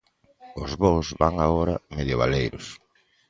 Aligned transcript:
Os 0.63 0.71
voos 0.81 1.07
van 1.21 1.35
agora 1.45 1.75
medio 1.95 2.19
baleiros. 2.21 2.65